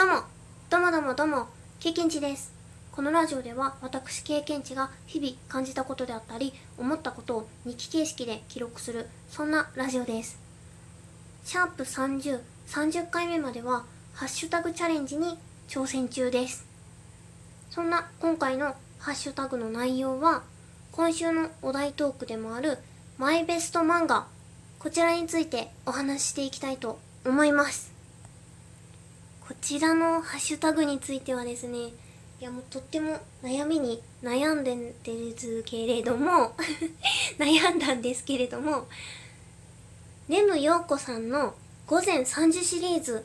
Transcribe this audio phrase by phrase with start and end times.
[0.00, 0.22] どうも、
[0.70, 1.46] どうもどうもどうも、
[1.78, 2.54] 経験値です。
[2.90, 10.40] このラジオでは私経験値が日々感じたことであったり、思ったことを日記形式で記録する、そんなラジオです。
[11.44, 13.84] シャープ30、30回目までは、
[14.14, 15.36] ハッシュタグチャレンジに
[15.68, 16.64] 挑戦中です。
[17.68, 20.44] そんな今回のハッシュタグの内容は、
[20.92, 22.78] 今週のお題トークでもある
[23.18, 24.26] マイベスト漫画、
[24.78, 27.89] こちらについてお話ししていきたいと思います。
[29.50, 31.92] こちらのハッシュタグについてはですね、い
[32.38, 36.54] やもうとっても悩みに悩んでるけれども、
[37.36, 38.86] 悩んだんですけれども、
[40.28, 41.56] ネムヨーコさんの
[41.88, 43.24] 午前3時シリーズ、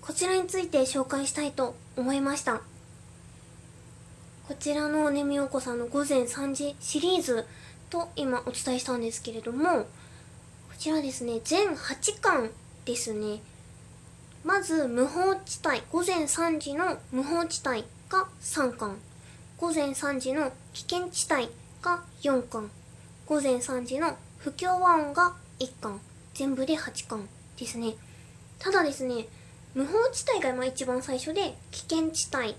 [0.00, 2.62] こちらについて紹介したいと思いました。
[4.48, 7.44] こちらのネムヨーコさんの午前3時シリーズ
[7.90, 9.86] と今お伝えしたんですけれども、こ
[10.78, 12.50] ちらですね、全8巻
[12.86, 13.42] ですね。
[14.46, 18.96] まず無法地帯午前3時の無法地帯が3巻。
[19.58, 21.48] 午前3時の危険地帯
[21.82, 22.70] が4巻。
[23.26, 26.00] 午前3時の不協和音が1巻。
[26.32, 27.94] 全部で8巻ですね。
[28.60, 29.26] ただですね
[29.74, 32.54] 無法地帯がまあ一番最初で危険地帯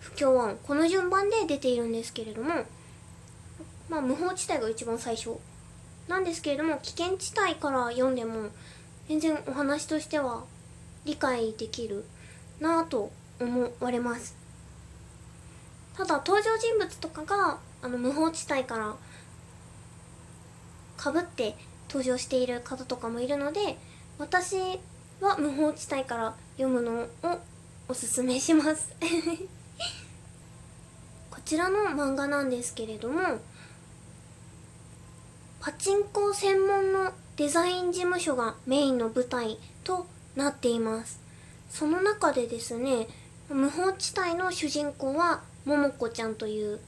[0.00, 0.56] 不協和音。
[0.64, 2.64] この順番で出ているんですけれども
[3.88, 5.36] まあ無法地帯が一番最初
[6.08, 8.50] なんですけれども危険地帯から読んでも
[9.08, 10.42] 全然お話としては
[11.06, 12.04] 理解できる
[12.60, 14.36] なぁと思われます。
[15.96, 18.94] ただ登場人物とかがあの無法地帯から
[20.98, 21.56] かぶって
[21.88, 23.78] 登場している方とかもいるので
[24.18, 24.56] 私
[25.20, 27.08] は無法地帯から読むのを
[27.88, 28.92] おすすめします。
[31.30, 33.38] こちらの漫画なんですけれども
[35.60, 41.20] パチンコ専門のデザイン事務所がメインの舞台となっています。
[41.70, 43.08] その中でですね
[43.48, 46.80] 無法地帯の主人公は桃子ちゃんという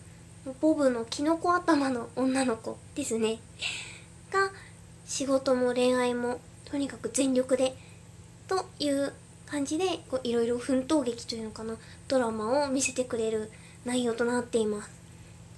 [0.61, 3.41] ボブのキノコ頭の女の子ですね。
[4.31, 4.50] が
[5.06, 7.75] 仕事も恋愛もとにかく全力で
[8.47, 9.12] という
[9.47, 11.77] 感じでいろいろ奮闘劇というのかな
[12.09, 13.51] ドラマを見せてくれる
[13.84, 14.91] 内容となっています。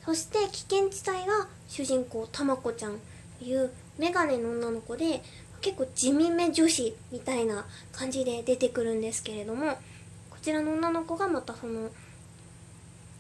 [0.05, 2.99] そして危険地帯が主人公たまこちゃん
[3.39, 5.23] というメガネの女の子で
[5.61, 9.79] 結構地味め女子みたいな感じで出てくるんですけれども
[10.31, 11.91] こちらの女の子がまたその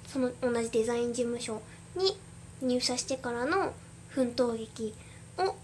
[0.07, 1.61] その同じデザイン事務所
[1.95, 2.17] に
[2.63, 3.73] 入社してからの
[4.09, 4.95] 奮闘劇
[5.39, 5.55] を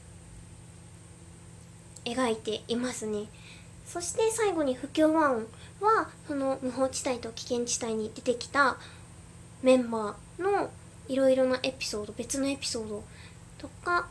[2.05, 3.25] 描いていますね。
[3.85, 5.47] そして最後に不協和音
[5.81, 8.77] はその無法地帯と危険地帯に出てきた
[9.63, 10.71] メンバーの
[11.09, 13.05] いろいろなエピソード別のエピソード
[13.59, 14.09] とか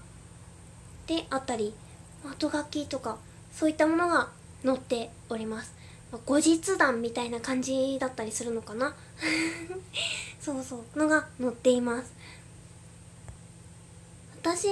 [1.08, 1.74] であったり
[2.30, 3.18] 後書きとか
[3.54, 4.30] そういったものが
[4.64, 5.74] 載っております。
[6.26, 8.96] 後日談みたいな感じだったりするのかな？
[10.40, 12.12] そうそうのが載っています。
[14.42, 14.68] 私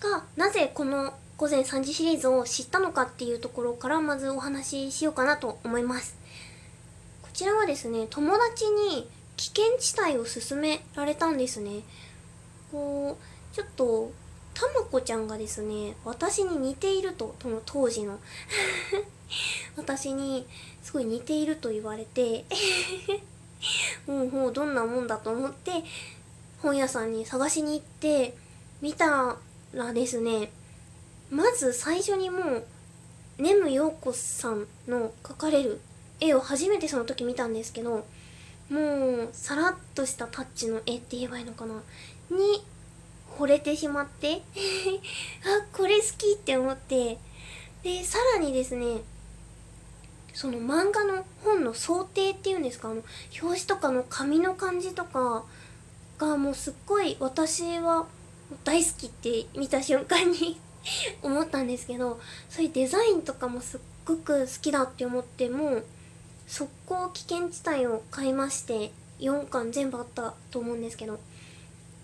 [0.00, 6.16] がなぜこの午前3時シリーズを知ったのかっていうところからまずお話ししようかなと思います。
[7.22, 11.82] こちらはですね友達に危険地帯を勧められたんですね。
[12.70, 14.12] こうちょっと
[14.54, 18.18] たまこちゃんがですね私に似ているとその当時の。
[19.76, 20.46] 私に
[20.82, 22.44] すごい似ていると言われて
[24.06, 25.72] もうもうどんなもんだと思って
[26.60, 28.36] 本屋さんに探しに行って
[28.80, 29.36] 見た
[29.72, 30.52] らですね
[31.30, 32.64] まず最初にもう
[33.38, 35.80] ネム陽子さんの描かれる
[36.20, 38.06] 絵を初めてその時見たんですけど
[38.70, 41.74] もうさらっとしたタッチの絵って言えばいいのかな？
[42.30, 42.64] に
[43.38, 44.42] 惚れてしまって
[45.44, 47.18] あこれ好きって思って
[47.82, 49.02] でさらにですね
[50.32, 53.02] その漫画の本の想定っていうんですかあの
[53.40, 55.44] 表紙とかの紙の感じとか
[56.18, 58.06] がもうすっごい私は
[58.64, 60.60] 大好きって見た瞬間に
[61.22, 65.84] 思ったんですけどそういうデザインとかもすっごく好きだって思ってもう
[66.46, 71.18] 速攻危険地帯を買いまして4巻全部あったと思うんですけど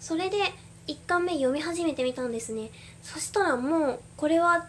[0.00, 0.38] それで
[0.86, 2.70] 1巻目読み始めてみたんですね。
[3.02, 4.66] そしたらもうこれは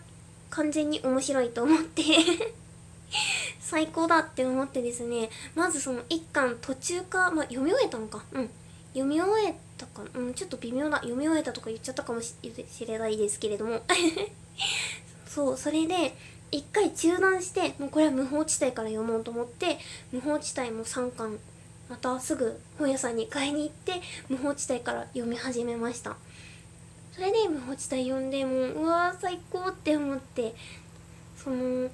[0.49, 2.03] 完全に面白いと思って。
[3.59, 5.29] 最高だって思ってですね。
[5.55, 8.23] まずその1巻途中か、まあ、読み終えたのか。
[8.33, 8.49] うん。
[8.93, 12.35] 読み終えたかうんちょっと微妙な読み終えたとか言っちゃったかもし
[12.85, 13.81] れないですけれども。
[15.27, 16.13] そうそれで
[16.51, 19.79] 一回中断してもうこれは無法地帯から読もうと思って
[20.11, 21.39] 無法地帯も3巻
[21.91, 26.15] またすぐ本屋さんに買いに行って無法地帯から読み始めました。
[27.11, 30.55] それで無法地帯読んでもううわー最高って思って
[31.35, 31.89] その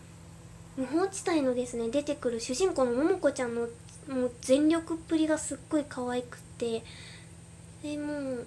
[0.78, 3.62] 無法地帯のですね出てくる主人公の桃子ちゃんの
[4.08, 6.84] もう全力っぷりがすっごい可愛くて
[7.82, 8.46] でもう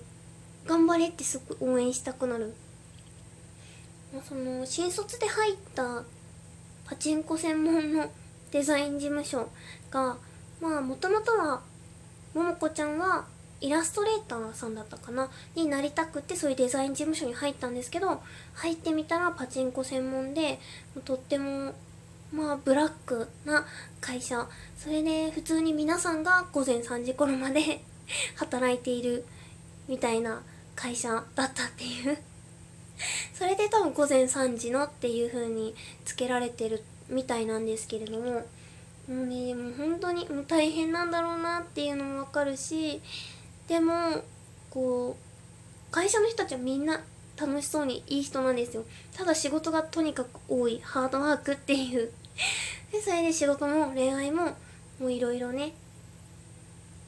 [0.66, 2.54] 頑張れってすごい応援したくなる。
[4.24, 6.04] その新卒で入った
[6.84, 8.08] パチンコ専門の
[8.52, 9.50] デザイン事務所
[9.90, 10.16] が
[10.60, 11.60] まあもともとは
[12.34, 13.24] 桃子ちゃんは
[13.60, 18.22] イラストレーターさんだったかなになりたくてそういうデザイン事務所に入ったんですけど
[18.54, 20.58] 入ってみたらパチンコ専門で
[21.04, 21.74] とっても
[22.32, 23.66] まあブラックな
[24.00, 24.46] 会社。
[24.76, 27.82] それで普通に皆さんが午前3時頃まで
[28.36, 29.26] 働いている
[29.88, 30.42] みたいな
[30.74, 32.16] 会社だったっていう。
[33.34, 35.74] それで多分午前3時のっていう風に
[36.04, 38.46] つけられてるみたいなんですけれども。
[39.10, 43.02] もうねもう本当にもう大変なんだろうなっていうのもわかるし
[43.66, 44.22] でも
[44.70, 47.00] こう会社の人たちはみんな
[47.36, 48.84] 楽しそうにいい人なんですよ。
[49.16, 52.12] ただ仕事がとにかく多いハードワークっていう。
[52.92, 54.56] でそれで仕事も恋愛も
[55.00, 55.72] もういろいろね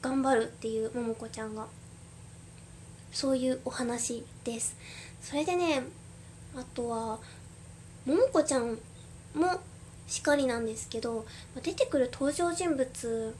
[0.01, 1.67] 頑張るっていう桃子ちゃんが。
[3.13, 4.75] そういうお話です。
[5.21, 5.83] それでね
[6.57, 7.19] あとは
[8.05, 8.77] 桃子ちゃん
[9.35, 9.61] も
[10.07, 11.25] しかりなんですけど
[11.61, 13.35] 出てくる登場人物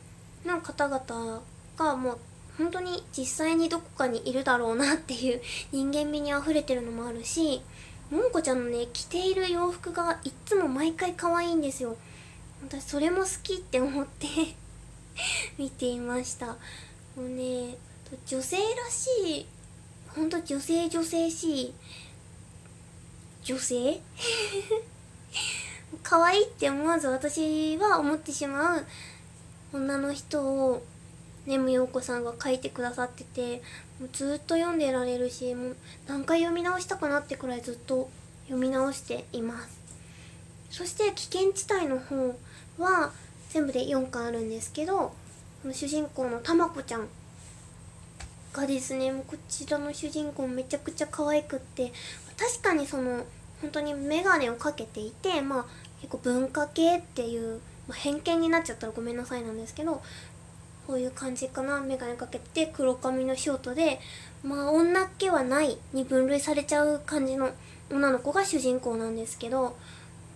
[0.45, 1.41] の方々
[1.77, 2.17] がもう
[2.57, 7.61] 本当に実際にどこかにいるだろうなっていう人間味にあふれてるのもあるし
[8.11, 11.97] 桃子ちゃんのね着ている洋服がいっつも毎回可愛いんですよ。
[12.61, 14.27] 私それも好きって思って
[15.57, 16.47] 見ていました。
[16.47, 16.55] も
[17.17, 17.75] うね
[18.27, 19.45] 女性らしい
[20.07, 21.73] ほんと女性女性しい
[23.43, 23.99] 女性？
[26.01, 28.85] 可愛いって思わず私は思ってしまう
[29.73, 30.83] 女の人を
[31.45, 33.61] ねむようこさんが書いてくださってて
[33.99, 35.75] もうずっと読んでられるしもう
[36.07, 38.09] 何回読み直したかなってくらいずっと
[38.45, 39.83] 読み直しています。
[40.69, 42.35] そして危険地帯の方
[42.79, 43.11] は
[43.49, 45.13] 全部で4巻あるんですけど
[45.71, 47.07] 主人公のたまこちゃん
[48.51, 51.93] がですねこちらの主人公めちゃくちゃ可愛くって
[52.37, 53.23] 確かにその
[53.61, 55.65] 本当に眼鏡をかけていてまあ
[56.03, 60.01] 結構文化系っていう、まあ、偏見になっちゃったらごめんなさいなんですけど
[60.85, 64.01] こういう感じかな眼鏡かけて黒髪のショートで
[64.43, 67.51] まあ女気はないに分類されちゃう感じの
[67.89, 69.77] 女の子が主人公なんですけど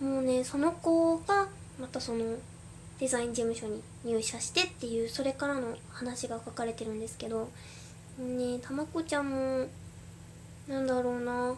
[0.00, 1.48] もうねその子が
[1.78, 2.24] またその
[2.98, 7.50] デザイン事務所に入社してっていうそれからの話が書かれてるんですけど
[8.18, 9.66] ねたまこちゃんも
[10.66, 11.54] なんだろうな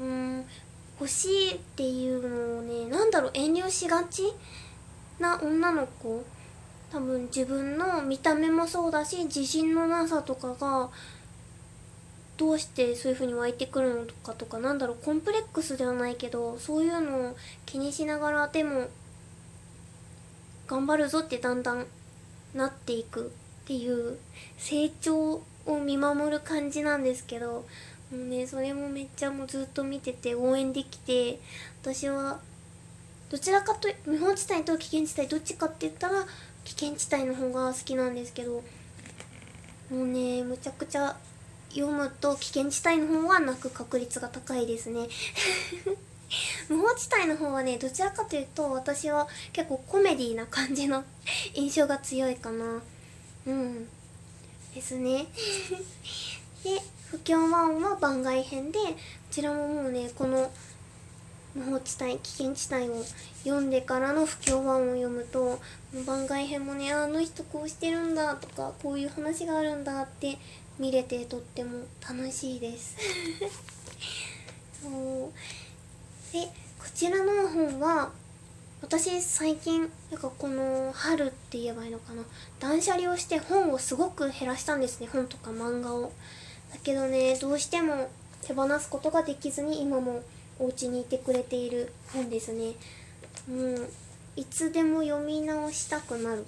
[0.00, 0.44] うん
[1.00, 4.22] 欲しいっていうのをねなんだろう遠慮しがち
[5.18, 6.24] な女の子。
[6.94, 10.90] 多分自分の見た目もそうだし自信のなさとかが
[12.36, 17.36] どうしてそういう風に湧いてくるのかとかなんだろうコンプレックスではないけどそういうのを
[17.66, 18.86] 気にしながらでも
[20.68, 21.86] 頑張るぞってだんだん
[22.54, 23.32] なっていく
[23.64, 24.16] っていう
[24.56, 27.64] 成長を見守る感じなんですけど
[28.10, 31.40] もうねそれもめっちゃもうずっと見てて応援できて
[31.82, 32.40] 私は
[33.30, 36.24] どちらかと日本地帯と危険地帯どっちかって言ったら
[36.64, 38.62] 危険地帯の方が好きなんですけど
[39.90, 41.16] もうねむちゃくちゃ
[41.70, 45.08] 読むと危険地帯の方が泣く確率が高いですね。
[46.68, 51.04] 無法地帯の方はねどちらかというと私は結構コメディーな感じの
[51.54, 52.80] 印象が強いかな。
[53.46, 53.88] うん。
[54.74, 55.26] ですね。
[56.62, 56.80] で
[57.14, 58.86] 不協和音は番外編でこ
[59.30, 60.50] ちらももうねこの
[61.54, 63.04] 無法地帯危険地帯を
[63.44, 65.60] 読んでからの不協和音を読むと
[66.04, 70.38] 番外編もねあの人こうしてるんだとかこういう話があるんだって
[70.80, 72.96] 見れてとっても楽しいです。
[74.82, 75.32] そう。
[76.32, 76.46] で
[76.80, 78.10] こちらの本は
[78.82, 82.24] 私最近なんかこの春って言えばいいのかな
[82.58, 86.10] 断捨離をして本をすごく減らしたんですね本とか漫画を。
[86.82, 88.10] けどねどうしても
[88.42, 90.22] 手放すことができずに今も
[90.58, 92.74] お家にいてくれている本ですね。
[93.48, 93.88] もう
[94.36, 96.44] いつでも読み直したくなる。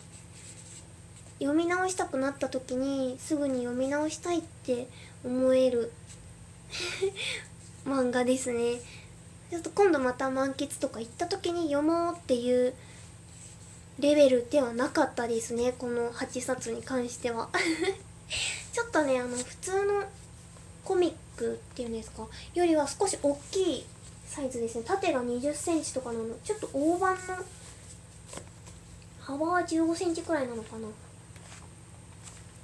[1.39, 4.89] 読み直したくなった時にすぐに読み直したいって
[5.25, 5.93] 思える。
[7.85, 8.81] 漫画ですね。
[9.51, 12.75] ちょっと今度また満喫とか行った時に読もうっていう
[14.01, 17.49] レベルではなかったですねこの8冊に関しては。
[18.77, 20.05] ちょっとねあの普通の
[20.85, 22.27] コミックっていうんですか？
[22.53, 23.87] よりは少し大きい
[24.27, 24.85] サイズですね。
[24.87, 26.27] 縦が2 0センチとかなの。
[26.45, 27.21] ちょっと大判の
[29.19, 30.89] 幅は1 5センチくらいなのかな。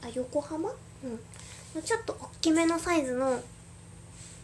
[0.02, 1.82] あ横浜うん。
[1.82, 3.40] ちょっと大きめのサイズの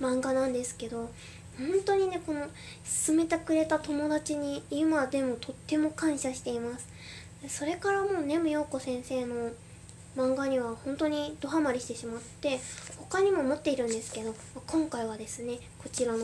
[0.00, 1.10] 漫画なんですけど
[1.58, 2.46] 本当にねこの
[3.06, 6.88] 勧めてくれた友達に今でもとっても感謝しています。
[7.46, 9.50] それからもうねむようこ先生の
[10.18, 12.58] 漫画には本当にドハマりしてしまって
[12.96, 14.34] 他にも持っているんですけど
[14.66, 16.18] 今回はですねこちらの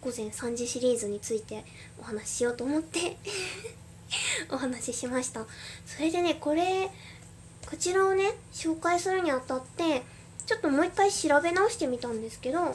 [0.00, 1.64] 午前3時シリーズについて
[2.00, 3.16] お話ししようと思って
[4.50, 5.46] お話ししました。
[5.86, 6.90] それでねこれ
[7.70, 10.02] こちらをね紹介するにあたって
[10.44, 12.74] ちょっともう一回調べ直してみたんですけど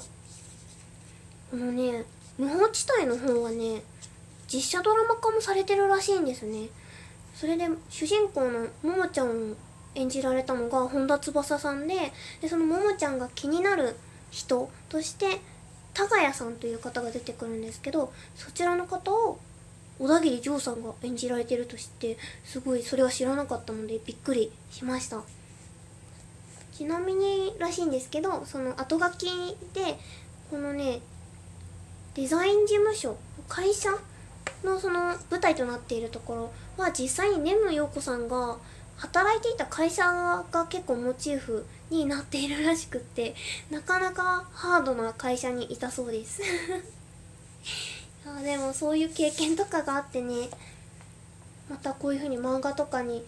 [1.52, 2.06] このね
[2.38, 3.84] 無法地帯の方はね
[4.48, 6.70] 実写ドラマ化もされてるらしいんですね。
[7.36, 9.58] それで主人公のももちゃん
[9.98, 11.96] 演じられたのが本田翼さんで
[12.42, 13.96] でそのももちゃんが気になる
[14.32, 15.40] 人として
[15.94, 19.40] 田谷さんという方が出てくるんですけどそちらの方を
[20.00, 25.24] 小田切丈さんが演じられてると知ってすごいそれは知らなかったのでびっくりしました。
[26.72, 29.26] ちなみにらしいんですけどその後書き
[29.74, 29.98] で
[30.52, 31.00] このね
[32.14, 33.90] デザイン事務所会社
[34.64, 38.58] のその舞台となっているところは実際に根室陽子さんが
[38.98, 40.04] 働いていた会社
[40.52, 43.36] が結構モチーフになっているらしくって
[43.70, 46.42] なかなかハードな会社にいたそうです。
[48.26, 50.50] あでもそういう経験とかがあってね
[51.70, 53.24] またこういう風に漫画とかに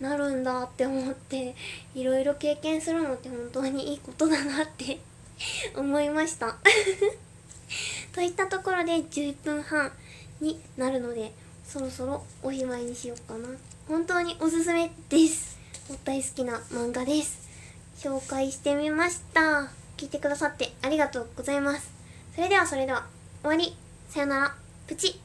[0.00, 1.54] なるんだって思って
[1.94, 4.98] いろいろ経験するのって本当にいいことだなって
[5.76, 6.56] 思いました。
[8.12, 9.92] といったところで11分半
[10.40, 11.32] になるので
[11.66, 13.48] そろそろおしまいにしようかな。
[13.86, 15.58] 本当におすすめです。
[16.04, 17.46] 大好きな漫画です。
[17.96, 19.68] 紹介してみました。
[19.98, 21.92] 聞いてくださってありがとうございます。
[22.34, 23.06] それではそれでは
[23.42, 23.76] 終わり。
[24.08, 24.54] さよなら。
[24.86, 25.20] プチ。